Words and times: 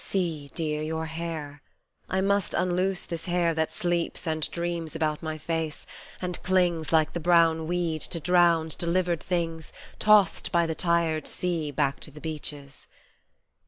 See, 0.03 0.49
dear, 0.55 0.81
your 0.81 1.05
hair 1.05 1.61
I 2.09 2.21
must 2.21 2.55
unloose 2.55 3.05
this 3.05 3.25
hair 3.25 3.53
that 3.53 3.71
sleeps 3.71 4.25
and 4.25 4.49
dreams 4.49 4.95
About 4.95 5.21
my 5.21 5.37
face, 5.37 5.85
and 6.19 6.41
clings 6.41 6.91
like 6.91 7.13
the 7.13 7.19
brown 7.19 7.67
weed 7.67 8.01
To 8.09 8.19
drowned, 8.19 8.79
delivered 8.79 9.21
things, 9.21 9.73
tossed 9.99 10.51
by 10.51 10.65
the 10.65 10.73
tired 10.73 11.27
sea 11.27 11.69
Back 11.69 11.99
to 11.99 12.09
the 12.09 12.19
beaches. 12.19 12.87